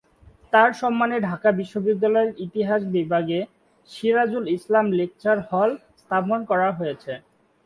তার 0.53 0.69
সম্মানে 0.73 1.17
ঢাকা 1.29 1.49
বিশ্ববিদ্যালয়ের 1.59 2.31
ইতিহাস 2.45 2.81
বিভাগে 2.95 3.39
‘সিরাজুল 3.91 4.45
ইসলাম 4.57 4.85
লেকচার 4.99 5.37
হল’ 5.49 5.71
স্থাপন 6.01 6.39
করা 6.49 6.69
হয়েছে। 6.79 7.13